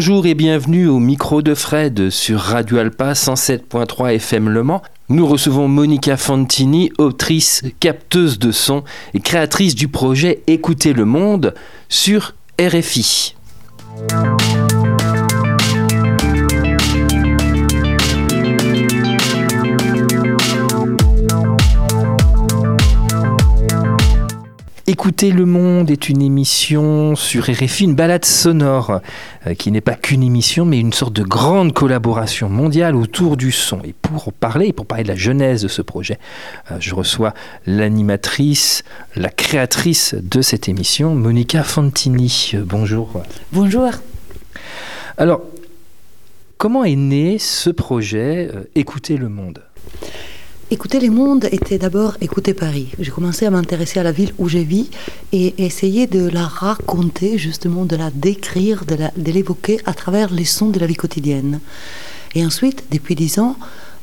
Bonjour 0.00 0.24
et 0.24 0.32
bienvenue 0.32 0.86
au 0.86 0.98
micro 0.98 1.42
de 1.42 1.54
Fred 1.54 2.08
sur 2.08 2.40
Radio 2.40 2.78
Alpa 2.78 3.12
107.3 3.12 4.14
FM 4.14 4.48
Le 4.48 4.62
Mans. 4.62 4.80
Nous 5.10 5.26
recevons 5.26 5.68
Monica 5.68 6.16
Fantini, 6.16 6.90
autrice, 6.96 7.62
capteuse 7.80 8.38
de 8.38 8.50
son 8.50 8.82
et 9.12 9.20
créatrice 9.20 9.74
du 9.74 9.88
projet 9.88 10.42
Écoutez 10.46 10.94
le 10.94 11.04
monde 11.04 11.52
sur 11.90 12.32
RFI. 12.58 13.34
Écouter 24.90 25.30
le 25.30 25.44
monde 25.44 25.88
est 25.92 26.08
une 26.08 26.20
émission 26.20 27.14
sur 27.14 27.44
RFI, 27.44 27.84
une 27.84 27.94
balade 27.94 28.24
sonore 28.24 29.00
euh, 29.46 29.54
qui 29.54 29.70
n'est 29.70 29.80
pas 29.80 29.94
qu'une 29.94 30.24
émission 30.24 30.64
mais 30.64 30.80
une 30.80 30.92
sorte 30.92 31.12
de 31.12 31.22
grande 31.22 31.72
collaboration 31.72 32.48
mondiale 32.48 32.96
autour 32.96 33.36
du 33.36 33.52
son. 33.52 33.80
Et 33.84 33.92
pour 33.92 34.32
parler, 34.32 34.72
pour 34.72 34.86
parler 34.86 35.04
de 35.04 35.08
la 35.08 35.14
genèse 35.14 35.62
de 35.62 35.68
ce 35.68 35.80
projet, 35.80 36.18
euh, 36.72 36.78
je 36.80 36.92
reçois 36.96 37.34
l'animatrice, 37.68 38.82
la 39.14 39.28
créatrice 39.28 40.16
de 40.20 40.42
cette 40.42 40.68
émission, 40.68 41.14
Monica 41.14 41.62
Fantini. 41.62 42.50
Euh, 42.54 42.64
bonjour. 42.66 43.22
Bonjour. 43.52 43.90
Alors, 45.16 45.42
comment 46.58 46.82
est 46.82 46.96
né 46.96 47.38
ce 47.38 47.70
projet 47.70 48.50
Écouter 48.74 49.18
le 49.18 49.28
monde? 49.28 49.62
Écouter 50.72 51.00
les 51.00 51.10
mondes 51.10 51.48
était 51.50 51.78
d'abord 51.78 52.16
écouter 52.20 52.54
Paris. 52.54 52.92
J'ai 53.00 53.10
commencé 53.10 53.44
à 53.44 53.50
m'intéresser 53.50 53.98
à 53.98 54.04
la 54.04 54.12
ville 54.12 54.32
où 54.38 54.48
je 54.48 54.58
vis 54.58 54.88
et 55.32 55.64
essayer 55.64 56.06
de 56.06 56.28
la 56.28 56.46
raconter, 56.46 57.38
justement, 57.38 57.84
de 57.84 57.96
la 57.96 58.12
décrire, 58.12 58.84
de 58.84 59.32
l'évoquer 59.32 59.80
à 59.84 59.94
travers 59.94 60.32
les 60.32 60.44
sons 60.44 60.68
de 60.68 60.78
la 60.78 60.86
vie 60.86 60.94
quotidienne. 60.94 61.58
Et 62.36 62.46
ensuite, 62.46 62.84
depuis 62.92 63.16
dix 63.16 63.40
ans, 63.40 63.56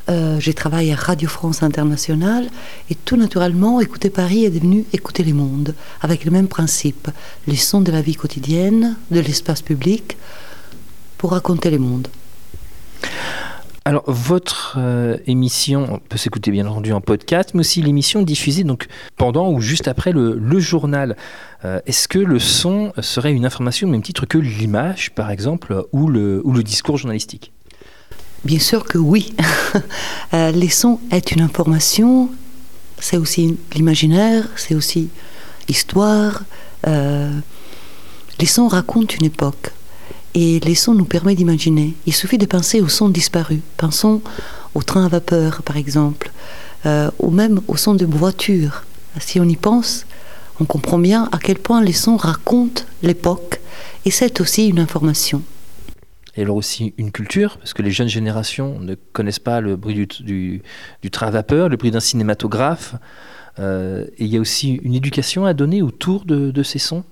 euh, 0.10 0.42
j'ai 0.42 0.54
travaillé 0.54 0.92
à 0.92 0.98
Radio 0.98 1.30
France 1.30 1.64
Internationale 1.64 2.50
et 2.90 2.96
tout 2.96 3.16
naturellement, 3.16 3.80
écouter 3.80 4.10
Paris 4.10 4.44
est 4.44 4.50
devenu 4.50 4.84
écouter 4.92 5.24
les 5.24 5.34
mondes, 5.34 5.74
avec 6.02 6.26
le 6.26 6.32
même 6.32 6.50
principe, 6.50 7.10
les 7.48 7.56
sons 7.56 7.80
de 7.80 7.94
la 7.94 8.02
vie 8.02 8.16
quotidienne, 8.16 8.98
de 9.10 9.22
l'espace 9.22 9.62
public, 9.62 10.18
pour 11.18 11.32
raconter 11.32 11.70
les 11.70 11.80
mondes. 11.80 12.10
Alors, 13.88 14.04
votre 14.06 14.76
euh, 14.78 15.16
émission 15.28 16.02
peut 16.10 16.18
s'écouter 16.18 16.52
bien 16.52 16.68
entendu 16.68 16.92
en 16.92 17.00
podcast, 17.00 17.52
mais 17.54 17.62
aussi 17.62 17.82
l'émission 17.82 18.22
diffusée 18.22 18.66
donc 18.66 18.88
pendant 19.16 19.50
ou 19.50 19.62
juste 19.62 19.88
après 19.88 20.12
le, 20.12 20.60
journal. 20.60 21.16
Euh, 21.64 21.80
est-ce 21.86 22.10
que 22.10 22.20
le 22.20 22.38
son 22.38 22.92
serait 23.00 23.32
une 23.32 23.46
information 23.46 23.88
au 23.88 23.92
même 23.92 24.02
titre 24.02 24.26
que 24.26 24.38
l'image, 24.38 25.12
par 25.12 25.32
exemple, 25.32 25.86
ou 25.94 26.10
le, 26.10 26.42
ou 26.44 26.52
le 26.52 26.64
discours 26.64 26.98
journalistique? 26.98 27.54
Bien 28.44 28.60
sûr 28.60 28.84
que 28.84 28.98
oui. 28.98 29.34
euh, 30.34 30.52
les 30.52 30.68
sons 30.68 31.00
est 31.10 31.32
une 31.32 31.40
information, 31.40 32.30
c'est 33.00 33.16
aussi 33.16 33.56
l'imaginaire, 33.74 34.50
c'est 34.58 34.76
aussi 34.76 35.08
l'histoire. 35.70 36.44
Euh, 36.88 37.32
les 38.38 38.48
sons 38.48 38.68
racontent 38.68 39.16
une 39.18 39.28
époque. 39.28 39.72
Et 40.40 40.60
les 40.60 40.76
sons 40.76 40.94
nous 40.94 41.06
permettent 41.06 41.40
d'imaginer. 41.40 41.96
Il 42.06 42.14
suffit 42.14 42.38
de 42.38 42.46
penser 42.46 42.80
aux 42.80 42.88
sons 42.88 43.10
disparus. 43.10 43.62
Pensons 43.76 44.22
au 44.76 44.84
train 44.84 45.04
à 45.04 45.08
vapeur, 45.08 45.64
par 45.64 45.78
exemple, 45.78 46.32
euh, 46.86 47.10
ou 47.18 47.32
même 47.32 47.60
aux 47.68 47.76
sons 47.76 47.96
de 47.96 48.06
voiture. 48.06 48.84
Si 49.20 49.40
on 49.40 49.46
y 49.46 49.56
pense, 49.56 50.06
on 50.60 50.66
comprend 50.66 51.00
bien 51.00 51.28
à 51.32 51.40
quel 51.40 51.58
point 51.58 51.82
les 51.82 51.92
sons 51.92 52.18
racontent 52.18 52.84
l'époque, 53.02 53.62
et 54.06 54.12
c'est 54.12 54.40
aussi 54.40 54.68
une 54.68 54.78
information. 54.78 55.42
Et 56.36 56.44
alors 56.44 56.58
aussi 56.58 56.94
une 57.00 57.12
culture, 57.12 57.58
parce 57.58 57.74
que 57.74 57.82
les 57.82 57.90
jeunes 57.90 58.08
générations 58.08 58.80
ne 58.80 58.94
connaissent 59.14 59.40
pas 59.40 59.60
le 59.60 59.76
bruit 59.76 60.08
du, 60.20 60.62
train 61.12 61.30
à 61.30 61.32
vapeur, 61.32 61.68
le 61.68 61.78
bruit 61.78 61.90
d'un 61.90 62.00
cinématographe. 62.00 62.94
Euh, 63.58 64.06
et 64.20 64.26
il 64.26 64.32
y 64.32 64.38
a 64.38 64.40
aussi 64.40 64.74
une 64.84 64.94
éducation 64.94 65.48
à 65.48 65.56
donner 65.56 65.82
autour 65.82 66.26
de 66.26 66.62
ces 66.62 66.78
sons 66.78 67.04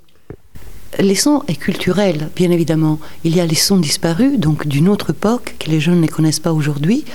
les 1.00 1.16
sons 1.16 1.44
est 1.48 1.56
culturel, 1.56 2.30
bien 2.36 2.52
évidemment. 2.52 3.00
Il 3.24 3.36
y 3.36 3.42
a 3.42 3.46
les 3.46 3.56
sons 3.56 3.78
disparus, 3.78 4.40
donc 4.40 4.68
d'une 4.68 4.90
autre 4.90 5.12
époque, 5.12 5.56
que 5.60 5.70
les 5.70 5.80
jeunes 5.80 6.02
ne 6.02 6.08
connaissent 6.08 6.40
pas 6.40 6.54
aujourd'hui. 6.54 7.06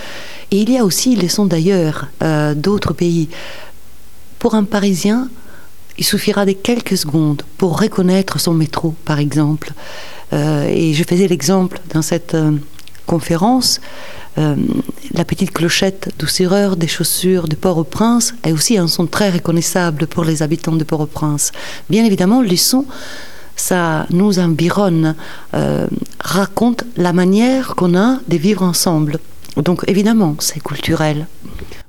Et 0.50 0.58
il 0.58 0.70
y 0.70 0.78
a 0.78 0.84
aussi 0.84 1.16
les 1.16 1.28
sons 1.28 1.46
d'ailleurs, 1.46 2.08
euh, 2.22 2.54
d'autres 2.54 2.92
pays. 2.92 3.28
Pour 4.38 4.54
un 4.54 4.64
Parisien, 4.64 5.28
il 5.98 6.04
suffira 6.04 6.46
de 6.46 6.52
quelques 6.52 6.96
secondes 6.96 7.42
pour 7.58 7.78
reconnaître 7.80 8.40
son 8.40 8.54
métro, 8.54 8.94
par 9.04 9.18
exemple. 9.18 9.72
Euh, 10.32 10.66
et 10.68 10.94
je 10.94 11.04
faisais 11.04 11.28
l'exemple 11.28 11.80
dans 11.92 12.02
cette 12.02 12.34
euh, 12.34 12.52
conférence. 13.06 13.80
la 14.36 15.24
petite 15.24 15.50
clochette 15.50 16.14
doucereur 16.18 16.76
des 16.76 16.86
chaussures 16.86 17.48
de 17.48 17.56
Port-au-Prince 17.56 18.32
est 18.44 18.52
aussi 18.52 18.78
un 18.78 18.86
son 18.86 19.06
très 19.06 19.30
reconnaissable 19.30 20.06
pour 20.06 20.24
les 20.24 20.42
habitants 20.42 20.76
de 20.76 20.84
Port-au-Prince. 20.84 21.50
Bien 21.90 22.04
évidemment, 22.04 22.40
les 22.40 22.56
sons 22.56 22.86
ça 23.56 24.06
nous 24.10 24.38
environne, 24.38 25.14
euh, 25.54 25.86
raconte 26.20 26.84
la 26.96 27.12
manière 27.12 27.74
qu'on 27.74 27.96
a 27.96 28.18
de 28.28 28.36
vivre 28.36 28.62
ensemble. 28.62 29.18
Donc 29.56 29.84
évidemment, 29.88 30.36
c'est 30.38 30.62
culturel. 30.62 31.26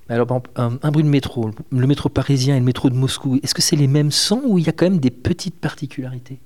Alors, 0.10 0.28
un, 0.58 0.92
bruit 0.92 1.04
de 1.04 1.10
métro, 1.10 1.52
le 1.72 1.88
métro 1.88 2.10
parisien 2.10 2.56
et 2.58 2.60
le 2.60 2.66
métro 2.66 2.90
de 2.90 2.96
Moscou, 2.96 3.40
est-ce 3.44 3.54
que 3.54 3.62
c'est 3.62 3.78
les 3.78 3.88
mêmes 3.88 4.12
sons 4.12 4.42
ou 4.46 4.58
il 4.58 4.66
y 4.66 4.70
a 4.70 4.74
quand 4.74 4.86
même 4.86 5.00
des 5.00 5.10
petites 5.10 5.56
particularités? 5.56 6.40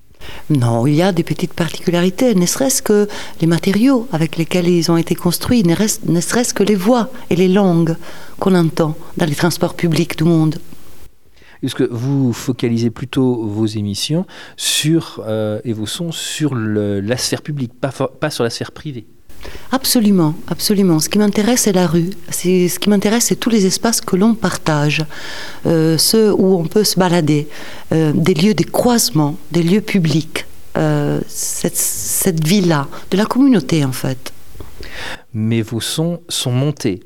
Non, 0.50 0.86
il 0.86 0.96
y 0.96 1.02
a 1.02 1.12
des 1.12 1.24
petites 1.24 1.54
particularités, 1.54 2.36
ne 2.36 2.46
serait-ce 2.46 2.82
que 2.82 3.08
les 3.42 3.48
matériaux 3.48 4.08
avec 4.12 4.38
lesquels 4.38 4.68
ils 4.68 4.92
ont 4.92 4.98
été 4.98 5.16
construits, 5.16 5.64
ne 5.64 6.22
serait-ce 6.22 6.54
que 6.54 6.64
les 6.64 6.76
voix 6.76 7.10
et 7.30 7.36
les 7.36 7.48
langues 7.48 7.96
qu'on 8.40 8.56
entend 8.56 8.96
dans 9.18 9.26
les 9.26 9.36
transports 9.36 9.74
publics 9.74 10.18
du 10.18 10.24
monde 10.24 10.60
puisque 11.60 11.82
vous 11.82 12.34
focalisez 12.34 12.90
plutôt 12.90 13.46
vos 13.46 13.66
émissions 13.66 14.26
sur, 14.58 15.24
euh, 15.28 15.60
et 15.64 15.74
vos 15.74 15.86
sons 15.86 16.12
sur 16.12 16.56
la 16.56 17.18
sphère 17.18 17.42
publique, 17.42 17.74
pas, 17.80 17.92
pas 17.92 18.30
sur 18.30 18.44
la 18.44 18.50
sphère 18.50 18.72
privée? 18.72 19.06
Absolument, 19.72 20.34
absolument. 20.48 21.00
Ce 21.00 21.08
qui 21.08 21.20
m'intéresse, 21.20 21.62
c'est 21.62 21.72
la 21.72 21.86
rue. 21.86 22.10
Ce 22.32 22.80
qui 22.80 22.90
m'intéresse, 22.90 23.26
c'est 23.26 23.36
tous 23.36 23.52
les 23.52 23.66
espaces 23.66 24.02
que 24.02 24.16
l'on 24.16 24.34
partage, 24.34 25.06
euh, 25.68 25.98
ceux 26.00 26.34
où 26.34 26.56
on 26.56 26.66
peut 26.66 26.84
se 26.84 26.98
balader, 26.98 27.48
euh, 27.92 28.12
des 28.14 28.34
lieux 28.34 28.56
de 28.56 28.64
croisement, 28.64 29.38
des 29.52 29.64
lieux 29.64 29.82
publics, 29.82 30.46
cette, 31.28 31.78
cette 31.78 32.46
vie-là, 32.46 32.88
de 33.10 33.16
la 33.18 33.26
communauté 33.26 33.86
en 33.86 33.94
fait. 33.94 34.34
Mais 35.34 35.62
vos 35.62 35.80
sons 35.80 36.22
sont 36.28 36.52
montés. 36.52 37.02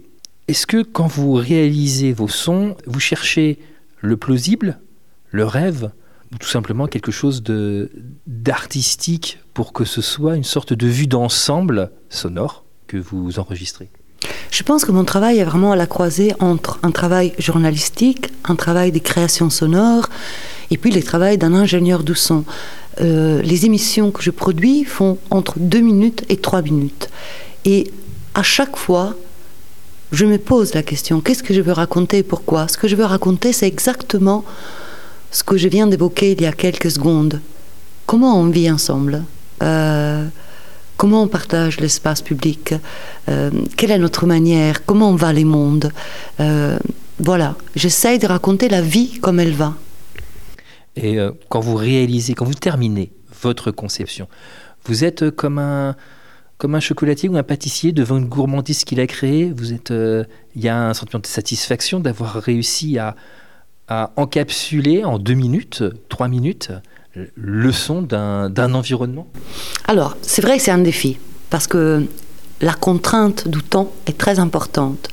Est-ce 0.48 0.66
que 0.66 0.82
quand 0.82 1.06
vous 1.06 1.34
réalisez 1.34 2.12
vos 2.12 2.28
sons, 2.28 2.76
vous 2.88 3.00
cherchez 3.00 3.60
le 4.02 4.18
plausible, 4.18 4.80
le 5.32 5.46
rêve, 5.46 5.92
ou 6.34 6.38
tout 6.38 6.48
simplement 6.48 6.88
quelque 6.88 7.12
chose 7.12 7.42
de 7.44 7.92
d'artistique 8.28 9.40
pour 9.54 9.74
que 9.74 9.86
ce 9.86 10.02
soit 10.02 10.36
une 10.36 10.44
sorte 10.44 10.74
de 10.74 10.88
vue 10.88 11.08
d'ensemble 11.08 11.92
sonore 12.10 12.64
que 12.88 12.98
vous 12.98 13.40
enregistrez? 13.40 13.90
Je 14.52 14.64
pense 14.64 14.84
que 14.84 14.92
mon 14.92 15.06
travail 15.06 15.38
est 15.38 15.44
vraiment 15.44 15.72
à 15.72 15.76
la 15.76 15.88
croisée 15.88 16.34
entre 16.40 16.80
un 16.84 16.92
travail 16.92 17.34
journalistique, 17.38 18.30
un 18.46 18.56
travail 18.56 18.92
de 18.92 19.00
création 19.00 19.50
sonore, 19.50 20.10
et 20.72 20.78
puis 20.78 20.92
le 20.92 21.02
travail 21.02 21.38
d'un 21.38 21.54
ingénieur 21.54 22.04
du 22.04 22.16
son. 22.16 22.44
Euh, 23.02 23.42
les 23.42 23.66
émissions 23.66 24.12
que 24.12 24.22
je 24.22 24.32
produis 24.32 24.84
font 24.84 25.18
entre 25.30 25.58
deux 25.58 25.80
minutes 25.80 26.26
et 26.30 26.38
trois 26.38 26.62
minutes. 26.62 27.10
Et 27.66 27.92
à 28.34 28.44
chaque 28.44 28.76
fois, 28.76 29.16
je 30.12 30.26
me 30.26 30.38
pose 30.38 30.74
la 30.74 30.84
question, 30.84 31.22
qu'est-ce 31.22 31.44
que 31.44 31.54
je 31.54 31.62
veux 31.62 31.72
raconter 31.72 32.20
et 32.20 32.24
pourquoi? 32.24 32.68
Ce 32.68 32.78
que 32.78 32.88
je 32.88 32.96
veux 32.96 33.06
raconter, 33.06 33.54
c'est 33.54 33.68
exactement 33.68 34.44
ce 35.32 35.44
que 35.44 35.58
je 35.58 35.68
viens 35.68 35.88
d'évoquer 35.88 36.32
il 36.32 36.42
y 36.42 36.46
a 36.46 36.52
quelques 36.52 36.90
secondes. 36.92 37.40
Comment 38.08 38.40
on 38.40 38.48
vit 38.48 38.72
ensemble? 38.72 39.24
Euh, 39.62 40.26
Comment 40.98 41.24
on 41.24 41.28
partage 41.28 41.80
l'espace 41.80 42.22
public? 42.22 42.74
Euh, 43.30 43.52
Quelle 43.78 43.92
est 43.92 43.98
notre 43.98 44.26
manière? 44.26 44.84
Comment 44.86 45.12
on 45.12 45.16
va 45.16 45.32
les 45.32 45.46
mondes 45.46 45.94
euh, 46.42 46.78
Voilà, 47.20 47.56
j'essaye 47.74 48.20
de 48.20 48.28
raconter 48.28 48.68
la 48.68 48.82
vie 48.82 49.20
comme 49.22 49.40
elle 49.40 49.54
va. 49.54 49.76
Et 50.98 51.18
quand 51.48 51.62
vous 51.62 51.76
réalisez, 51.76 52.34
quand 52.34 52.44
vous 52.44 52.54
terminez 52.54 53.12
votre 53.42 53.72
conception, 53.72 54.28
vous 54.86 55.06
êtes 55.06 55.30
comme 55.32 55.58
un 55.60 55.96
comme 56.60 56.76
un 56.76 56.82
chocolatier 56.82 57.30
ou 57.30 57.38
un 57.38 57.44
pâtissier 57.44 57.94
devant 57.94 58.18
une 58.18 58.28
gourmandise 58.28 58.84
qu'il 58.84 59.00
a 59.00 59.08
créée. 59.08 59.52
Vous 59.56 59.74
êtes, 59.74 59.92
euh, 59.92 60.26
il 60.56 60.62
y 60.62 60.68
a 60.68 60.90
un 60.90 60.94
sentiment 60.94 61.22
de 61.22 61.26
satisfaction 61.26 62.02
d'avoir 62.02 62.34
réussi 62.34 63.00
à, 63.00 63.16
encapsuler 64.18 65.04
en 65.04 65.18
deux 65.18 65.34
minutes, 65.34 65.84
trois 66.10 66.28
minutes, 66.28 66.72
le 67.34 67.72
son 67.72 68.04
d'un 68.04 68.74
environnement? 68.76 69.26
Alors, 69.88 70.16
c'est 70.22 70.44
vrai 70.44 70.58
que 70.58 70.64
c'est 70.64 70.70
un 70.70 70.78
défi 70.78 71.18
parce 71.50 71.66
que 71.66 72.06
la 72.62 72.74
contrainte 72.76 73.48
du 73.48 73.64
temps 73.64 73.92
est 74.06 74.16
très 74.16 74.38
importante. 74.38 75.10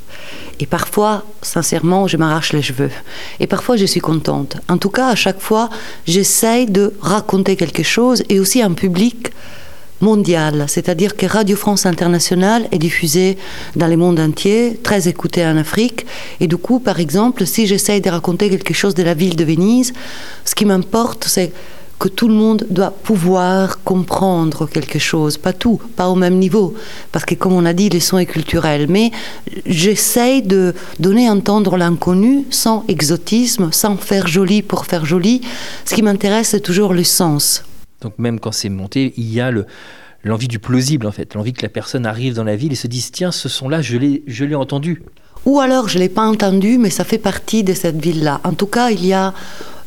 Et 0.60 0.66
parfois, 0.66 1.25
sincèrement, 1.40 2.06
je 2.06 2.19
m'arrache 2.19 2.52
les 2.52 2.60
cheveux. 2.60 2.90
Et 3.40 3.46
parfois, 3.46 3.76
je 3.76 3.87
suis 3.87 4.00
contente. 4.00 4.58
En 4.69 4.76
tout 4.76 4.90
cas, 4.90 5.08
à 5.08 5.14
chaque 5.14 5.40
fois, 5.40 5.70
j'essaye 6.06 6.66
de 6.66 6.92
raconter 7.00 7.56
quelque 7.56 7.82
chose 7.82 8.25
et 8.28 8.40
aussi 8.40 8.60
un 8.60 8.72
public 8.72 9.32
mondiale, 10.00 10.66
c'est-à-dire 10.69 11.16
que 11.16 11.26
Radio 11.26 11.56
France 11.56 11.87
Internationale 11.87 12.69
est 12.72 12.78
diffusée 12.78 13.38
dans 13.76 13.87
le 13.87 13.96
monde 13.96 14.20
entier, 14.20 14.78
très 14.82 15.08
écoutée 15.08 15.44
en 15.44 15.56
Afrique. 15.56 16.06
Et 16.40 16.46
du 16.46 16.56
coup, 16.56 16.81
par 16.81 17.00
exemple, 17.00 17.46
si 17.46 17.66
j'essaye 17.66 18.00
de 18.00 18.10
raconter 18.10 18.50
quelque 18.50 18.75
chose 18.75 18.94
de 18.94 19.02
la 19.02 19.14
ville 19.14 19.37
de 19.37 19.44
Venise, 19.44 19.93
ce 20.44 20.54
qui 20.54 20.64
m'importe, 20.64 21.25
c'est 21.25 21.52
que 21.98 22.08
tout 22.08 22.28
le 22.28 22.34
monde 22.34 22.66
doit 22.69 22.90
pouvoir 22.90 23.82
comprendre 23.82 24.69
quelque 24.69 24.98
chose, 24.98 25.38
pas 25.38 25.52
tout, 25.52 25.81
pas 25.96 26.08
au 26.08 26.14
même 26.14 26.37
niveau, 26.38 26.75
parce 27.10 27.25
que 27.25 27.34
comme 27.34 27.54
on 27.54 27.64
a 27.64 27.72
dit, 27.72 27.88
les 27.88 28.00
sons 28.00 28.19
est 28.19 28.26
culturel, 28.26 28.87
mais 28.88 29.10
j'essaye 29.64 30.42
de 30.42 30.75
donner 31.00 31.28
à 31.28 31.32
entendre 31.32 31.76
l'inconnu 31.76 32.44
sans 32.50 32.84
exotisme, 32.88 33.70
sans 33.72 33.96
faire 33.96 34.26
joli 34.26 34.60
pour 34.62 34.84
faire 34.84 35.06
joli. 35.06 35.40
Ce 35.84 35.94
qui 35.94 36.02
m'intéresse, 36.02 36.49
c'est 36.49 36.60
toujours 36.60 36.92
le 36.92 37.04
sens. 37.04 37.64
Donc 38.00 38.19
même 38.19 38.40
quand 38.40 38.52
c'est 38.52 38.69
monté, 38.69 39.14
il 39.16 39.32
y 39.32 39.40
a 39.40 39.50
le, 39.50 39.66
l'envie 40.25 40.48
du 40.48 40.58
plausible 40.58 41.06
en 41.06 41.12
fait, 41.12 41.34
l'envie 41.34 41.52
que 41.52 41.62
la 41.62 41.69
personne 41.69 42.06
arrive 42.06 42.34
dans 42.34 42.44
la 42.44 42.56
ville 42.56 42.72
et 42.72 42.76
se 42.76 42.87
dise 42.87 43.10
tiens 43.10 43.32
ce 43.32 43.48
son 43.48 43.69
là 43.69 43.81
je 43.81 43.96
l'ai 43.96 44.22
je 44.26 44.44
l'ai 44.44 44.54
entendu. 44.54 45.02
Ou 45.44 45.60
alors 45.60 45.88
je 45.88 45.98
l'ai 45.98 46.08
pas 46.08 46.26
entendu 46.26 46.78
mais 46.78 46.90
ça 46.90 47.04
fait 47.04 47.19
partie 47.19 47.62
de 47.62 47.72
cette 47.72 48.02
ville 48.02 48.22
là. 48.22 48.40
En 48.44 48.52
tout 48.52 48.66
cas 48.66 48.90
il 48.90 49.04
y 49.04 49.12
a 49.12 49.32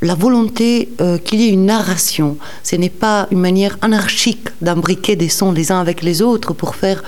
la 0.01 0.15
volonté 0.15 0.89
euh, 1.01 1.17
qu'il 1.17 1.41
y 1.41 1.47
ait 1.47 1.51
une 1.51 1.65
narration. 1.65 2.38
Ce 2.63 2.75
n'est 2.75 2.89
pas 2.89 3.27
une 3.31 3.39
manière 3.39 3.77
anarchique 3.81 4.47
d'imbriquer 4.62 5.15
des 5.15 5.29
sons 5.29 5.51
les 5.51 5.71
uns 5.71 5.79
avec 5.81 6.01
les 6.01 6.21
autres 6.21 6.53
pour 6.53 6.75
faire 6.75 7.03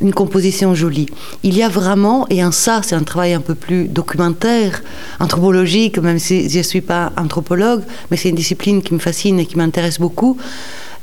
une 0.00 0.12
composition 0.12 0.74
jolie. 0.74 1.06
Il 1.42 1.56
y 1.56 1.62
a 1.62 1.68
vraiment, 1.68 2.26
et 2.28 2.44
en 2.44 2.52
ça 2.52 2.80
c'est 2.82 2.94
un 2.94 3.02
travail 3.02 3.32
un 3.32 3.40
peu 3.40 3.54
plus 3.54 3.88
documentaire, 3.88 4.82
anthropologique, 5.20 5.98
même 5.98 6.18
si 6.18 6.48
je 6.48 6.58
ne 6.58 6.62
suis 6.62 6.80
pas 6.80 7.12
anthropologue, 7.16 7.82
mais 8.10 8.16
c'est 8.16 8.30
une 8.30 8.36
discipline 8.36 8.82
qui 8.82 8.94
me 8.94 8.98
fascine 8.98 9.38
et 9.40 9.46
qui 9.46 9.56
m'intéresse 9.56 9.98
beaucoup, 9.98 10.36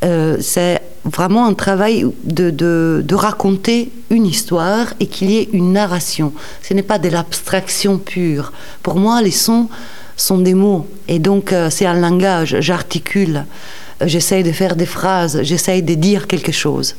euh, 0.04 0.38
c'est 0.42 0.81
vraiment 1.06 1.45
un 1.45 1.54
travail 1.54 2.06
de, 2.24 2.50
de, 2.50 3.16
raconter 3.16 3.90
une 4.10 4.25
histoire 4.25 4.94
et 5.00 5.07
qu'il 5.07 5.31
y 5.31 5.38
ait 5.38 5.50
une 5.54 5.74
narration. 5.74 6.34
Ce 6.62 6.74
n'est 6.74 6.84
pas 6.84 7.00
de 7.00 7.10
l'abstraction 7.10 7.98
pure. 7.98 8.51
Pour 8.81 8.96
moi, 8.96 9.22
les 9.22 9.31
sons 9.31 9.69
sont 10.18 10.39
des 10.39 10.54
mots. 10.54 10.88
Et 11.07 11.19
donc, 11.19 11.54
euh, 11.54 11.69
c'est 11.69 11.86
un 11.86 12.00
langage. 12.00 12.57
J'articule, 12.60 13.46
j'essaye 14.01 14.44
de 14.44 14.51
faire 14.51 14.75
des 14.75 14.86
phrases, 14.86 15.42
j'essaye 15.44 15.84
de 15.84 15.94
dire 15.94 16.28
quelque 16.28 16.51
chose. 16.51 16.96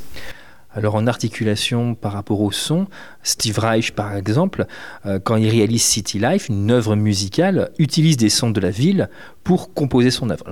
Alors 0.75 0.97
en 0.97 1.07
articulation 1.07 1.95
par 1.95 2.13
rapport 2.13 2.41
au 2.41 2.51
son, 2.51 2.87
Steve 3.23 3.59
Reich 3.59 3.93
par 3.93 4.17
exemple, 4.17 4.67
euh, 5.07 5.19
quand 5.23 5.37
il 5.37 5.49
réalise 5.49 5.83
City 5.83 6.19
Life, 6.19 6.49
une 6.49 6.71
œuvre 6.71 6.97
musicale, 6.97 7.71
utilise 7.79 8.17
des 8.17 8.29
sons 8.29 8.51
de 8.51 8.61
la 8.61 8.71
ville 8.71 9.09
pour 9.45 9.73
composer 9.73 10.11
son 10.11 10.31
œuvre. 10.31 10.45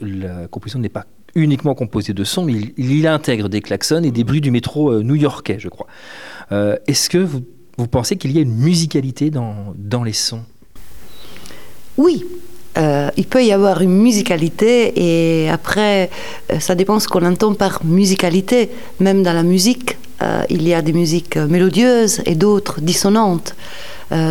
la 0.00 0.48
composition 0.48 0.80
n'est 0.80 0.88
pas 0.88 1.04
uniquement 1.34 1.74
composée 1.74 2.14
de 2.14 2.24
sons, 2.24 2.44
mais 2.44 2.54
il, 2.76 3.06
intègre 3.06 3.48
des 3.48 3.60
klaxons 3.60 4.02
et 4.02 4.10
des 4.10 4.24
bruits 4.24 4.40
du 4.40 4.50
métro 4.50 4.90
euh, 4.90 5.02
new-yorkais, 5.02 5.58
je 5.58 5.68
crois. 5.68 5.86
Est-ce 6.50 7.10
que 7.10 7.18
vous, 7.18 7.42
pensez 7.90 8.16
qu'il 8.16 8.32
y 8.32 8.38
a 8.38 8.40
une 8.40 8.56
musicalité 8.56 9.30
dans 9.30 10.02
les 10.02 10.14
sons? 10.14 10.44
Oui, 11.98 12.24
euh, 12.78 13.10
il 13.16 13.26
peut 13.26 13.44
y 13.44 13.52
avoir 13.52 13.80
une 13.80 13.96
musicalité 13.96 14.92
et 14.96 15.50
après, 15.50 16.10
euh, 16.52 16.60
ça 16.60 16.76
dépend 16.76 17.00
ce 17.00 17.08
qu'on 17.08 17.24
entend 17.24 17.54
par 17.54 17.84
musicalité. 17.84 18.70
Même 19.00 19.22
dans 19.22 19.32
la 19.32 19.42
musique, 19.42 19.96
euh, 20.22 20.42
il 20.48 20.66
y 20.66 20.74
a 20.74 20.82
des 20.82 20.92
musiques 20.92 21.36
mélodieuses 21.36 22.20
et 22.24 22.34
d'autres 22.34 22.80
dissonantes. 22.80 23.54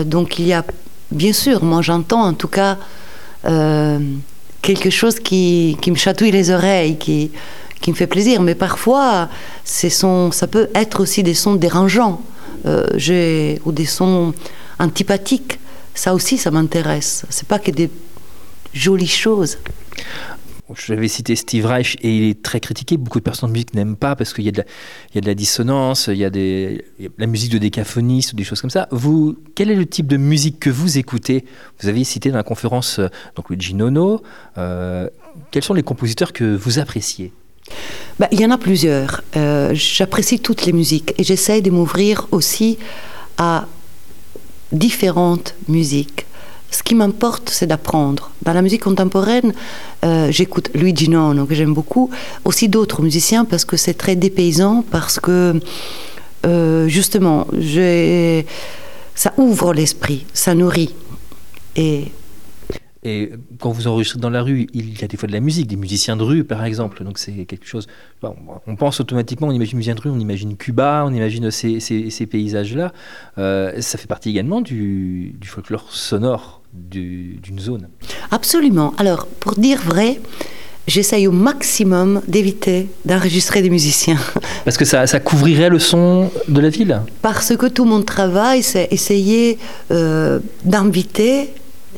donc 0.06 0.40
il 0.40 0.48
y 0.48 0.54
a, 0.54 0.64
bien 1.12 1.34
sûr, 1.34 1.64
moi 1.64 1.82
j'entends 1.82 2.24
en 2.24 2.34
tout 2.34 2.48
cas 2.48 2.78
quelque 4.62 4.90
chose 4.90 5.20
qui, 5.20 5.78
me 5.88 5.96
chatouille 5.96 6.32
les 6.32 6.50
oreilles, 6.50 6.98
qui, 6.98 7.32
me 7.88 7.94
fait 7.94 8.08
plaisir. 8.08 8.42
Mais 8.42 8.56
parfois, 8.56 9.30
ça 9.64 10.48
peut 10.48 10.70
être 10.74 11.00
aussi 11.02 11.22
des 11.22 11.36
sons 11.36 11.56
dérangeants 11.56 12.22
ou 12.66 13.72
des 13.72 13.86
sons 13.86 14.34
antipathiques. 14.80 15.60
Ça 15.94 16.14
aussi, 16.14 16.38
ça 16.38 16.52
m'intéresse. 16.52 17.26
C'est 17.30 17.48
pas 17.48 17.60
que 17.60 17.72
des 17.72 17.90
jolies 18.74 19.08
choses. 19.08 19.58
J'avais 20.76 21.08
cité 21.08 21.36
Steve 21.38 21.66
Reich 21.66 21.96
et 22.02 22.18
il 22.18 22.30
est 22.30 22.42
très 22.42 22.60
critiqué. 22.60 22.98
Beaucoup 22.98 23.20
de 23.20 23.24
personnes 23.24 23.50
de 23.50 23.54
musique 23.54 23.74
n'aiment 23.74 23.96
pas 23.96 24.18
parce 24.18 24.34
qu'il 24.34 24.44
y, 24.44 24.48
y, 24.48 24.50
a 24.50 25.22
de 25.22 25.26
la 25.26 25.34
dissonance, 25.34 26.08
il 26.08 26.18
y 26.18 26.26
a, 26.26 26.30
des, 26.30 26.84
la 27.18 27.26
musique 27.26 27.54
de 27.54 27.58
décaphonistes 27.58 28.34
ou 28.34 28.36
des 28.36 28.44
choses 28.44 28.60
comme 28.60 28.70
ça. 28.70 28.90
Vous, 28.92 29.38
quel 29.56 29.72
est 29.72 29.76
le 29.76 29.86
type 29.86 30.08
de 30.08 30.18
musique 30.18 30.60
que 30.60 30.70
vous 30.70 30.98
écoutez? 30.98 31.46
Vous 31.80 31.88
aviez 31.88 32.04
cité 32.04 32.32
dans 32.32 32.38
la 32.38 32.44
conférence 32.44 33.00
euh, 33.00 33.08
donc 33.36 33.50
Luigi 33.50 33.76
Nono. 33.76 34.22
Euh, 34.58 35.10
quels 35.52 35.64
sont 35.64 35.74
les 35.74 35.84
compositeurs 35.84 36.34
que 36.34 36.56
vous 36.56 36.80
appréciez? 36.80 37.32
Bah, 38.20 38.28
Il 38.32 38.42
y 38.42 38.46
en 38.46 38.52
a 38.52 38.58
plusieurs. 38.58 39.24
Euh, 39.38 39.72
j'apprécie 39.74 40.40
toutes 40.40 40.66
les 40.66 40.74
musiques 40.74 41.14
et 41.18 41.24
j'essaie 41.24 41.62
de 41.62 41.72
m'ouvrir 41.72 42.28
aussi 42.32 42.78
à 43.38 43.68
différentes 44.74 45.56
musiques. 45.70 46.27
Ce 46.70 46.84
qui 46.84 46.96
m'importe, 46.96 47.50
c'est 47.50 47.68
d'apprendre. 47.68 48.32
Dans 48.44 48.54
la 48.54 48.62
musique 48.62 48.84
contemporaine, 48.84 49.54
euh, 50.04 50.32
j'écoute 50.32 50.70
Luigi 50.74 51.10
Nono, 51.10 51.46
que 51.46 51.56
j'aime 51.56 51.74
beaucoup, 51.74 52.10
aussi 52.46 52.68
d'autres 52.68 53.02
musiciens, 53.02 53.46
parce 53.46 53.66
que 53.66 53.78
c'est 53.78 53.94
très 53.94 54.16
dépaysant, 54.16 54.84
parce 54.92 55.20
que, 55.20 55.60
euh, 56.46 56.88
justement, 56.88 57.48
ça 59.16 59.34
ouvre 59.38 59.74
l'esprit, 59.74 60.26
ça 60.34 60.54
nourrit. 60.56 60.94
Et 61.76 62.12
et 63.08 63.32
quand 63.60 63.72
vous 63.72 63.88
enregistrez 63.88 64.20
dans 64.20 64.30
la 64.30 64.44
rue, 64.44 64.68
il 64.74 65.00
y 65.00 65.04
a 65.04 65.08
des 65.08 65.18
fois 65.18 65.28
de 65.28 65.34
la 65.34 65.40
musique, 65.40 65.68
des 65.68 65.78
musiciens 65.78 66.18
de 66.18 66.24
rue 66.24 66.44
par 66.44 66.64
exemple. 66.66 67.04
Donc 67.04 67.18
c'est 67.18 67.46
quelque 67.46 67.66
chose. 67.66 67.88
on 68.22 68.76
pense 68.76 69.00
automatiquement, 69.00 69.48
on 69.48 69.52
imagine 69.52 69.78
musicien 69.78 69.96
de 69.96 70.02
rue, 70.02 70.10
on 70.10 70.20
imagine 70.20 70.58
Cuba, 70.58 71.04
on 71.08 71.14
imagine 71.14 71.50
ces, 71.50 71.80
ces, 71.80 72.26
paysages-là. 72.26 72.92
Euh, 73.38 73.82
ça 73.82 73.98
fait 73.98 74.08
partie 74.08 74.30
également 74.30 74.62
du, 74.62 75.36
du 75.40 75.48
folklore 75.48 75.92
sonore 75.92 76.62
d'une 76.74 77.60
zone. 77.60 77.88
Absolument. 78.30 78.94
Alors, 78.98 79.26
pour 79.26 79.56
dire 79.56 79.82
vrai, 79.82 80.20
j'essaye 80.86 81.28
au 81.28 81.32
maximum 81.32 82.22
d'éviter 82.28 82.90
d'enregistrer 83.06 83.62
des 83.62 83.70
musiciens. 83.70 84.18
Parce 84.66 84.78
que 84.78 84.86
ça, 84.86 85.08
ça, 85.08 85.20
couvrirait 85.20 85.70
le 85.70 85.80
son 85.80 86.30
de 86.50 86.60
la 86.60 86.70
ville? 86.70 87.02
Parce 87.22 87.56
que 87.56 87.68
tout 87.68 87.86
mon 87.86 88.02
travail, 88.02 88.64
c'est 88.64 88.90
essayer 88.92 89.58
euh, 89.92 90.40
d'inviter 90.66 91.50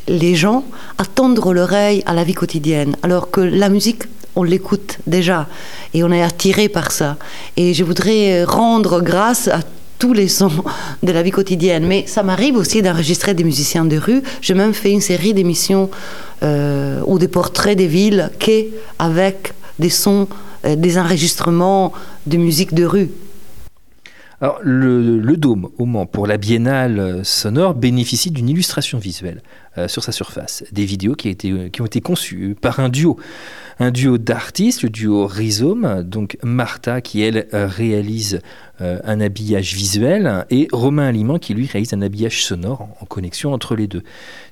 les 0.07 0.35
gens 0.35 0.63
à 0.97 1.05
tendre 1.05 1.53
l'oreille 1.53 2.03
à 2.05 2.13
la 2.13 2.23
vie 2.23 2.33
quotidienne, 2.33 2.95
alors 3.03 3.31
que 3.31 3.41
la 3.41 3.69
musique, 3.69 4.03
on 4.35 4.43
l'écoute 4.43 4.99
déjà 5.07 5.47
et 5.93 6.03
on 6.03 6.11
est 6.11 6.23
attiré 6.23 6.69
par 6.69 6.91
ça. 6.91 7.17
Et 7.57 7.73
je 7.73 7.83
voudrais 7.83 8.43
rendre 8.43 9.01
grâce 9.01 9.47
à 9.47 9.59
tous 9.99 10.13
les 10.13 10.29
sons 10.29 10.63
de 11.03 11.11
la 11.11 11.21
vie 11.21 11.31
quotidienne. 11.31 11.85
Mais 11.85 12.05
ça 12.07 12.23
m'arrive 12.23 12.55
aussi 12.55 12.81
d'enregistrer 12.81 13.33
des 13.33 13.43
musiciens 13.43 13.85
de 13.85 13.97
rue. 13.97 14.23
J'ai 14.41 14.55
même 14.55 14.73
fait 14.73 14.91
une 14.91 15.01
série 15.01 15.33
d'émissions 15.33 15.89
euh, 16.41 17.01
ou 17.05 17.19
des 17.19 17.27
portraits 17.27 17.77
des 17.77 17.87
villes 17.87 18.31
qui, 18.39 18.67
avec 18.97 19.53
des 19.77 19.89
sons, 19.89 20.27
euh, 20.65 20.75
des 20.75 20.97
enregistrements 20.97 21.93
de 22.25 22.37
musique 22.37 22.73
de 22.73 22.85
rue. 22.85 23.09
Alors, 24.41 24.59
le, 24.63 25.35
Dôme, 25.35 25.69
au 25.77 25.85
Mans, 25.85 26.05
pour 26.05 26.25
la 26.25 26.37
biennale 26.37 27.25
sonore, 27.25 27.73
bénéficie 27.73 28.31
d'une 28.31 28.47
illustration 28.47 28.97
visuelle 28.97 29.41
euh, 29.77 29.87
sur 29.89 30.03
sa 30.03 30.13
surface. 30.13 30.63
Des 30.71 30.85
vidéos 30.85 31.13
qui, 31.15 31.35
qui 31.35 31.81
ont 31.81 31.85
été 31.85 31.99
conçues 31.99 32.55
par 32.59 32.79
un 32.79 32.87
duo 32.87 33.17
un 33.79 33.91
duo 33.91 34.17
d'artistes, 34.17 34.83
le 34.83 34.89
duo 34.89 35.25
Rhizome, 35.25 36.03
donc 36.03 36.37
Martha 36.43 37.01
qui 37.01 37.21
elle 37.21 37.47
réalise 37.51 38.41
euh, 38.81 38.99
un 39.03 39.19
habillage 39.19 39.73
visuel 39.73 40.45
et 40.49 40.69
Romain 40.71 41.07
Aliment 41.07 41.37
qui 41.37 41.53
lui 41.53 41.65
réalise 41.65 41.93
un 41.93 42.01
habillage 42.01 42.45
sonore 42.45 42.87
en, 43.01 43.05
connexion 43.05 43.51
entre 43.53 43.75
les 43.75 43.87
deux. 43.87 44.03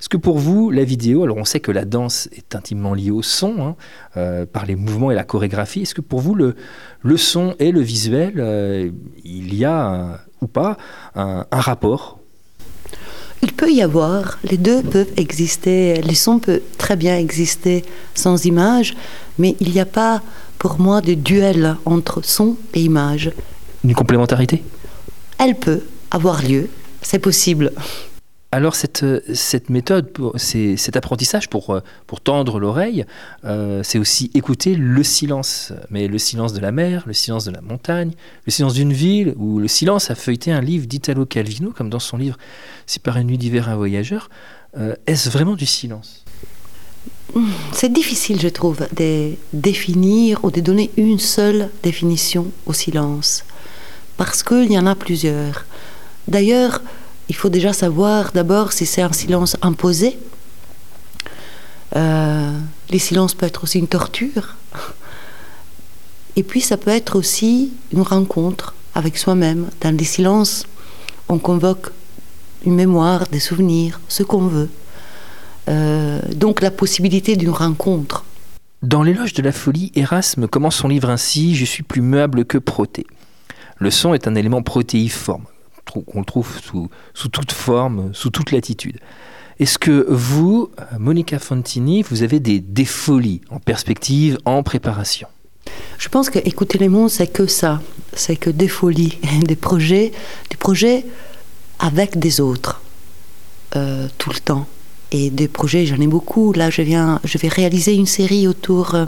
Est-ce 0.02 0.10
que 0.10 0.18
pour 0.18 0.38
vous, 0.38 0.70
la 0.70 0.84
vidéo, 0.84 1.24
alors 1.24 1.38
on 1.38 1.46
sait 1.46 1.62
que 1.62 1.72
la 1.72 1.86
danse 1.86 2.28
est 2.36 2.54
intimement 2.54 2.94
liée 2.94 3.12
au 3.12 3.22
son 3.22 3.56
hein, 3.60 3.76
euh, 4.18 4.46
par 4.46 4.66
les 4.66 4.76
mouvements 4.76 5.12
et 5.12 5.16
la 5.16 5.24
chorégraphie, 5.24 5.84
est-ce 5.84 5.96
que 5.96 6.02
pour 6.02 6.20
vous 6.20 6.36
le, 6.36 6.56
son 7.16 7.56
et 7.60 7.72
le 7.72 7.80
visuel, 7.80 8.34
euh, 8.38 8.92
il 9.24 9.56
y 9.56 9.64
a 9.64 10.20
ou 10.42 10.48
pas 10.48 10.78
un 11.16 11.46
rapport 11.52 12.20
il 13.42 13.54
peut 13.54 13.72
y 13.72 13.82
avoir, 13.82 14.40
les 14.44 14.58
deux 14.58 14.82
peuvent 14.82 15.12
exister, 15.18 16.02
les 16.02 16.16
sons 16.16 16.40
peuvent 16.40 16.62
très 16.78 16.96
bien 16.96 17.18
exister 17.18 17.84
sans 18.16 18.46
image, 18.46 18.96
mais 19.38 19.56
il 19.60 19.72
n'y 19.72 19.80
a 19.80 19.86
pas 19.86 20.22
pour 20.58 20.80
moi 20.80 21.02
de 21.02 21.14
duel 21.14 21.78
entre 21.86 22.22
son 22.24 22.58
et 22.74 22.82
image. 22.82 23.32
Une 23.84 23.94
complémentarité? 23.94 24.64
Elle 25.38 25.56
peut 25.56 25.84
avoir 26.10 26.42
lieu, 26.42 26.70
c'est 27.02 27.20
possible. 27.20 27.72
Alors 28.54 28.76
cette, 28.76 29.06
cette 29.34 29.70
méthode, 29.70 30.10
cet 30.38 30.96
apprentissage 30.96 31.50
pour, 31.50 31.72
euh, 31.72 31.82
pour 32.06 32.22
tendre 32.22 32.60
l'oreille, 32.62 33.06
euh, 33.44 33.84
c'est 33.84 34.00
aussi 34.00 34.32
écouter 34.36 34.76
le 34.76 35.04
silence, 35.04 35.74
mais 35.90 36.08
le 36.08 36.18
silence 36.18 36.54
de 36.54 36.62
la 36.62 36.72
mer, 36.72 37.04
le 37.08 37.14
silence 37.14 37.44
de 37.44 37.52
la 37.52 37.60
montagne, 37.60 38.12
le 38.46 38.52
silence 38.52 38.74
d'une 38.74 38.94
ville, 38.94 39.34
ou 39.36 39.60
le 39.60 39.68
silence 39.68 40.10
à 40.12 40.16
feuilleter 40.16 40.54
un 40.54 40.62
livre 40.62 40.88
d'Italo 40.88 41.26
Calvino, 41.26 41.72
comme 41.72 41.90
dans 41.90 42.00
son 42.00 42.16
livre 42.16 42.38
C'est 42.86 43.02
par 43.02 43.18
une 43.18 43.28
nuit 43.28 43.38
d'hiver 43.38 43.68
un 43.68 43.76
voyageur. 43.76 44.30
Euh, 44.78 44.96
est-ce 45.08 45.30
vraiment 45.30 45.56
du 45.56 45.66
silence? 45.66 46.24
C'est 47.74 47.92
difficile, 47.92 48.40
je 48.40 48.48
trouve, 48.48 48.88
de 48.96 49.34
définir 49.52 50.40
ou 50.46 50.52
de 50.52 50.62
donner 50.62 50.90
une 50.96 51.20
seule 51.20 51.70
définition 51.84 52.48
au 52.66 52.72
silence, 52.72 53.44
parce 54.16 54.42
qu'il 54.42 54.72
y 54.72 54.80
en 54.80 54.86
a 54.86 54.96
plusieurs. 54.96 55.66
D'ailleurs, 56.30 56.82
il 57.30 57.36
faut 57.36 57.50
déjà 57.50 57.74
savoir 57.74 58.32
d'abord 58.32 58.72
si 58.72 58.86
c'est 58.86 59.02
un 59.02 59.14
silence 59.14 59.58
imposé. 59.62 60.18
Euh, 61.96 62.58
les 62.90 63.00
silences 63.00 63.34
peuvent 63.34 63.50
être 63.50 63.64
aussi 63.64 63.80
une 63.80 63.88
torture. 63.88 64.56
Et 66.36 66.44
puis 66.44 66.62
ça 66.62 66.78
peut 66.78 66.92
être 66.92 67.18
aussi 67.18 67.74
une 67.92 68.02
rencontre 68.02 68.76
avec 68.94 69.18
soi-même. 69.18 69.70
Dans 69.82 69.96
les 69.96 70.04
silences, 70.04 70.66
on 71.30 71.40
convoque 71.40 71.92
une 72.66 72.76
mémoire, 72.76 73.28
des 73.32 73.40
souvenirs, 73.40 74.00
ce 74.08 74.24
qu'on 74.24 74.48
veut. 74.48 74.70
Euh, 75.68 76.22
donc 76.34 76.62
la 76.62 76.72
possibilité 76.72 77.36
d'une 77.36 77.50
rencontre. 77.52 78.24
Dans 78.84 79.04
l'éloge 79.04 79.34
de 79.34 79.42
la 79.42 79.52
folie, 79.52 79.92
Erasme 79.96 80.48
commence 80.48 80.76
son 80.76 80.88
livre 80.88 81.10
ainsi 81.10 81.56
Je 81.56 81.66
suis 81.66 81.84
plus 81.84 82.02
meuble 82.02 82.46
que 82.46 82.58
proté. 82.58 83.06
Le 83.80 83.92
son 83.92 84.14
est 84.14 84.28
un 84.28 84.36
élément 84.36 84.62
protéiforme, 84.62 85.46
qu'on 85.92 86.24
trouve 86.24 86.60
sous, 86.62 86.90
toute 87.30 87.52
forme, 87.52 88.14
sous 88.14 88.30
toute 88.30 88.52
latitude. 88.52 89.00
Est-ce 89.60 89.80
que 89.80 90.06
vous, 90.10 90.70
Monica 91.00 91.40
Fantini, 91.40 92.04
vous 92.04 92.22
avez 92.22 92.40
des, 92.40 92.60
des 92.60 92.86
folies 92.86 93.42
en 93.50 93.60
perspective, 93.60 94.38
en 94.46 94.62
préparation? 94.62 95.28
Je 95.98 96.10
pense 96.10 96.30
que 96.30 96.40
écouter 96.40 96.78
les 96.78 96.90
mots, 96.90 97.10
c'est 97.10 97.28
que 97.28 97.48
ça. 97.48 97.82
C'est 98.14 98.36
que 98.36 98.50
des 98.50 98.68
folies, 98.68 99.18
des 99.48 99.56
projets, 99.56 100.12
des 100.50 100.58
projets 100.58 101.06
avec 101.80 102.20
des 102.20 102.40
autres, 102.40 102.82
euh, 103.76 104.08
tout 104.18 104.30
le 104.30 104.40
temps 104.40 104.68
et 105.12 105.30
des 105.30 105.48
projets, 105.48 105.86
j'en 105.86 106.00
ai 106.00 106.08
beaucoup. 106.08 106.54
Là, 106.54 106.70
je, 106.70 106.82
viens, 106.82 107.20
je 107.24 107.38
vais 107.38 107.48
réaliser 107.48 107.94
une 107.94 108.06
série 108.06 108.48
autour 108.48 108.96
euh, 108.96 109.06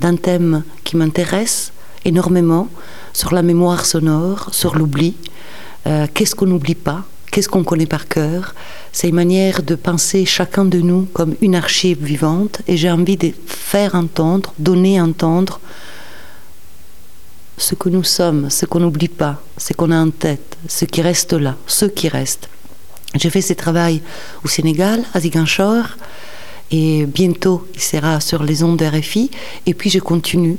d'un 0.00 0.16
thème 0.16 0.64
qui 0.82 0.96
m'intéresse 0.96 1.72
énormément, 2.04 2.68
sur 3.12 3.32
la 3.32 3.42
mémoire 3.42 3.86
sonore, 3.86 4.48
sur 4.52 4.76
l'oubli. 4.76 5.14
Euh, 5.86 6.06
qu'est-ce 6.12 6.34
qu'on 6.34 6.46
n'oublie 6.46 6.74
pas? 6.74 7.04
Qu'est-ce 7.30 7.48
qu'on 7.48 7.64
connaît 7.64 7.86
par 7.86 8.06
cœur? 8.08 8.54
C'est 8.92 9.08
une 9.08 9.16
manière 9.16 9.62
de 9.62 9.74
penser 9.74 10.24
chacun 10.24 10.64
de 10.64 10.80
nous 10.80 11.06
comme 11.12 11.34
une 11.40 11.56
archive 11.56 12.02
vivante 12.02 12.62
et 12.68 12.76
j'ai 12.76 12.90
envie 12.90 13.16
de 13.16 13.32
faire 13.46 13.94
entendre, 13.94 14.54
donner 14.58 15.00
entendre 15.00 15.60
ce 17.58 17.74
que 17.74 17.88
nous 17.88 18.04
sommes, 18.04 18.50
ce 18.50 18.66
qu'on 18.66 18.80
n'oublie 18.80 19.08
pas, 19.08 19.42
ce 19.58 19.72
qu'on 19.72 19.90
a 19.90 19.96
en 19.96 20.10
tête, 20.10 20.56
ce 20.68 20.84
qui 20.84 21.02
reste 21.02 21.32
là, 21.32 21.56
ce 21.66 21.86
qui 21.86 22.08
reste. 22.08 22.48
J'ai 23.14 23.30
fait 23.30 23.42
ce 23.42 23.52
travail 23.52 24.02
au 24.44 24.48
Sénégal, 24.48 25.04
à 25.12 25.20
Ziguinchor, 25.20 25.84
et 26.70 27.06
bientôt 27.06 27.66
il 27.74 27.80
sera 27.80 28.20
sur 28.20 28.42
les 28.42 28.62
ondes 28.62 28.78
de 28.78 28.84
RFI, 28.84 29.30
et 29.66 29.74
puis 29.74 29.90
je 29.90 30.00
continue 30.00 30.58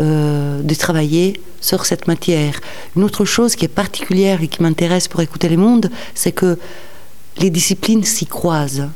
euh, 0.00 0.62
de 0.62 0.74
travailler 0.74 1.40
sur 1.60 1.86
cette 1.86 2.08
matière. 2.08 2.60
Une 2.96 3.04
autre 3.04 3.24
chose 3.24 3.54
qui 3.54 3.64
est 3.64 3.68
particulière 3.68 4.42
et 4.42 4.48
qui 4.48 4.62
m'intéresse 4.62 5.08
pour 5.08 5.20
écouter 5.20 5.48
les 5.48 5.56
mondes, 5.56 5.90
c'est 6.14 6.32
que 6.32 6.58
les 7.38 7.50
disciplines 7.50 8.04
s'y 8.04 8.26
croisent. 8.26 8.88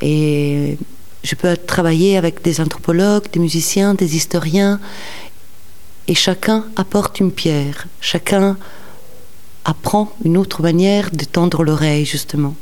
Et 0.00 0.78
je 1.22 1.34
peux 1.34 1.56
travailler 1.56 2.16
avec 2.16 2.42
des 2.42 2.60
anthropologues, 2.60 3.30
des 3.32 3.40
musiciens, 3.40 3.94
des 3.94 4.16
historiens, 4.16 4.80
et 6.06 6.14
chacun 6.14 6.64
apporte 6.76 7.20
une 7.20 7.32
pierre, 7.32 7.86
chacun 8.00 8.56
apprend 9.66 10.10
une 10.24 10.38
autre 10.38 10.62
manière 10.62 11.10
de 11.10 11.24
tendre 11.24 11.62
l'oreille, 11.62 12.06
justement. 12.06 12.54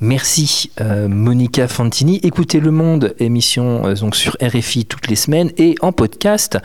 Merci 0.00 0.70
euh, 0.80 1.08
Monica 1.08 1.68
Fantini. 1.68 2.18
Écoutez 2.22 2.58
Le 2.58 2.70
Monde, 2.70 3.14
émission 3.20 3.86
euh, 3.86 3.94
sur 4.12 4.36
RFI 4.42 4.86
toutes 4.86 5.08
les 5.08 5.16
semaines 5.16 5.52
et 5.56 5.76
en 5.82 5.92
podcast. 5.92 6.58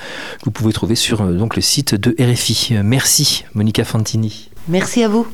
Vous 0.43 0.51
pouvez 0.51 0.73
trouver 0.73 0.95
sur 0.95 1.21
euh, 1.21 1.33
donc 1.33 1.55
le 1.55 1.61
site 1.61 1.93
de 1.93 2.15
RFI. 2.19 2.75
merci 2.83 3.45
Monica 3.53 3.85
Fantini. 3.85 4.49
Merci 4.67 5.03
à 5.03 5.07
vous. 5.07 5.27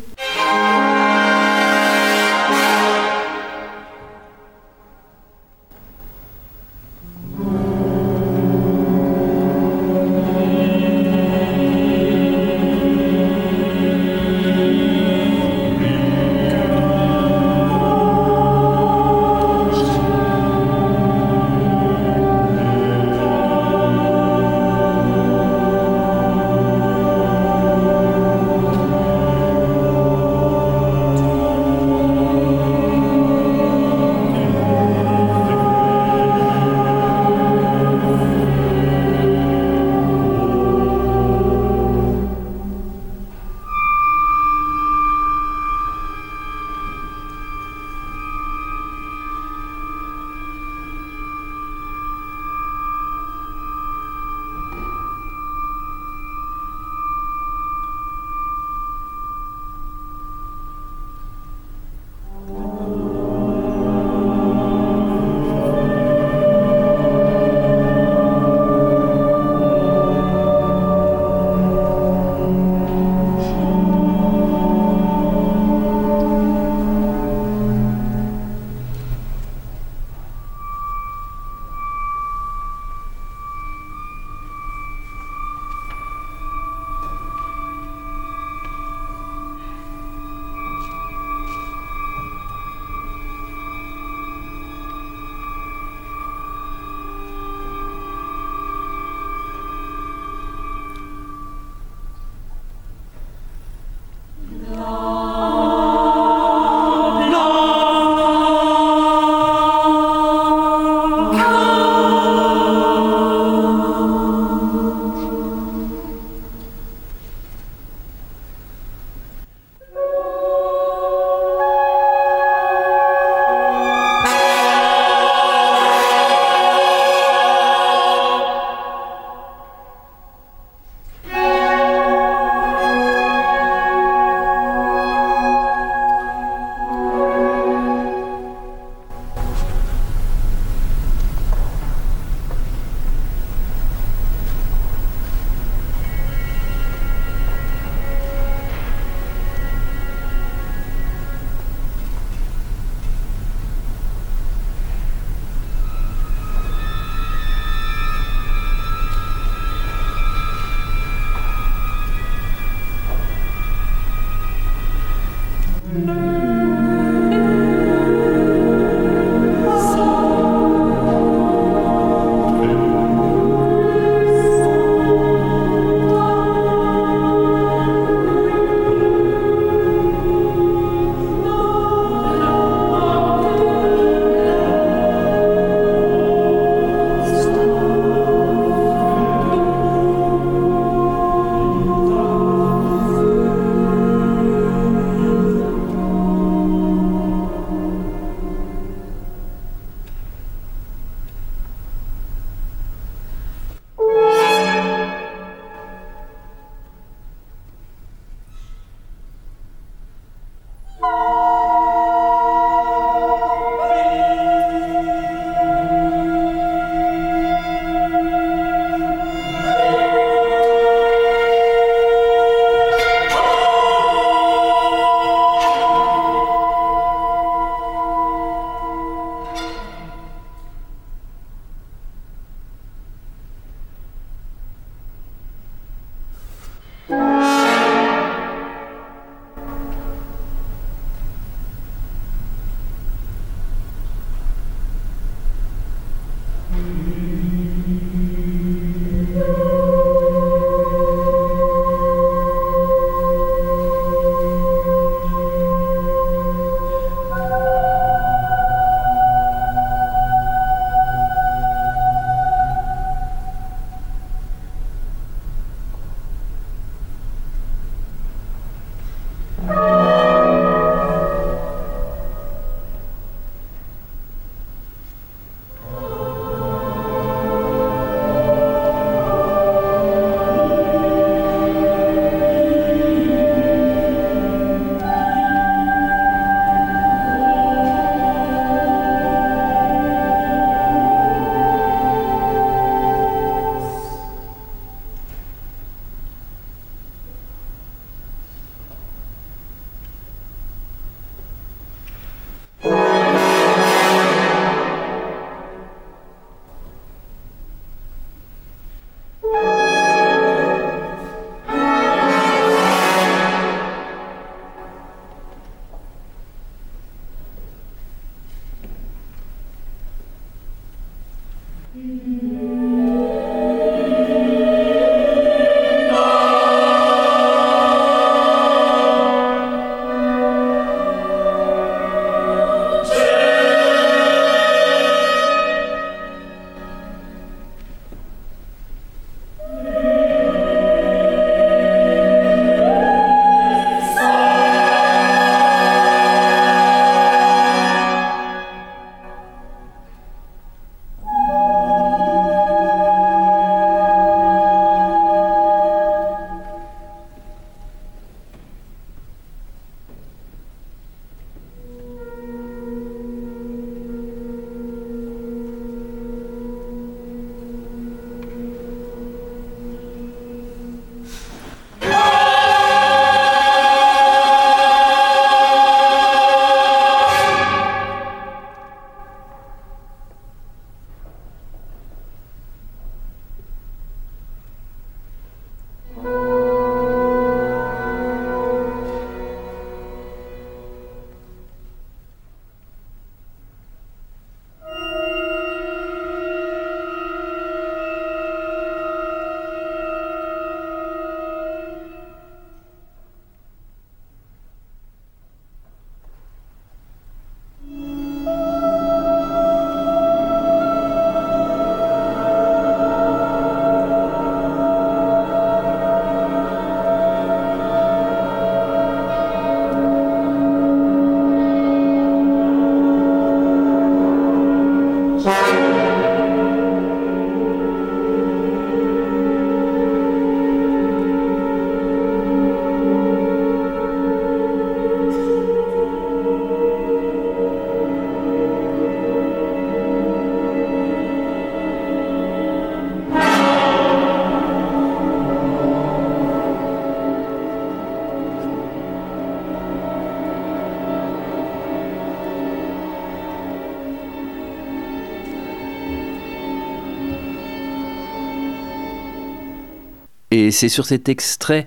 Et 460.57 460.71
c'est 460.71 460.87
sur 460.87 461.05
cet 461.05 461.27
extrait 461.27 461.85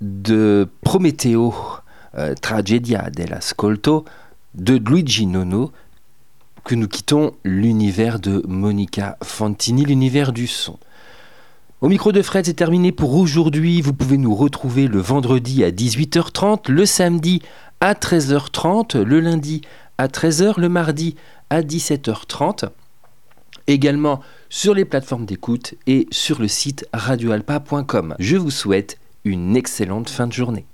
de 0.00 0.66
Prometeo, 0.80 1.54
euh, 2.14 2.34
Tragedia 2.40 3.10
dell'Ascolto, 3.10 4.06
de 4.54 4.76
Luigi 4.76 5.26
Nono, 5.26 5.72
que 6.64 6.74
nous 6.74 6.88
quittons 6.88 7.34
l'univers 7.44 8.18
de 8.18 8.42
Monica 8.48 9.18
Fantini, 9.22 9.84
l'univers 9.84 10.32
du 10.32 10.46
son. 10.46 10.78
Au 11.82 11.90
micro 11.90 12.10
de 12.10 12.22
Fred, 12.22 12.46
c'est 12.46 12.54
terminé 12.54 12.92
pour 12.92 13.14
aujourd'hui. 13.14 13.82
Vous 13.82 13.92
pouvez 13.92 14.16
nous 14.16 14.34
retrouver 14.34 14.88
le 14.88 15.00
vendredi 15.00 15.62
à 15.62 15.70
18h30, 15.70 16.70
le 16.70 16.86
samedi 16.86 17.42
à 17.82 17.92
13h30, 17.92 19.02
le 19.02 19.20
lundi 19.20 19.60
à 19.98 20.06
13h, 20.06 20.58
le 20.58 20.70
mardi 20.70 21.14
à 21.50 21.60
17h30. 21.60 22.70
Également 23.68 24.20
sur 24.48 24.74
les 24.74 24.86
plateformes 24.86 25.26
d'écoute 25.26 25.74
et 25.86 26.08
sur 26.10 26.40
le 26.40 26.48
site 26.48 26.88
radioalpa.com. 26.94 28.16
Je 28.18 28.36
vous 28.36 28.50
souhaite 28.50 28.98
une 29.24 29.56
excellente 29.56 30.08
fin 30.08 30.26
de 30.26 30.32
journée. 30.32 30.64